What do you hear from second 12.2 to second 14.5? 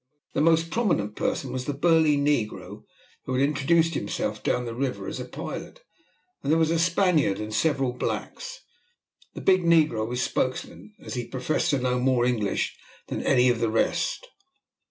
English than any of the rest.